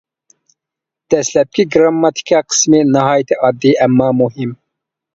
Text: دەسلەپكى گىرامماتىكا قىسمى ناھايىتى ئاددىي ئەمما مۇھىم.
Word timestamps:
دەسلەپكى 1.15 1.67
گىرامماتىكا 1.77 2.41
قىسمى 2.49 2.83
ناھايىتى 2.99 3.41
ئاددىي 3.41 3.81
ئەمما 3.85 4.13
مۇھىم. 4.25 4.61